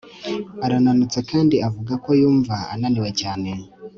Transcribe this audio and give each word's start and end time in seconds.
arananutse 0.65 1.19
kandi 1.31 1.55
avuga 1.67 1.93
ko 2.03 2.09
yumva 2.21 2.55
ananiwe 2.73 3.09
cyane 3.21 3.51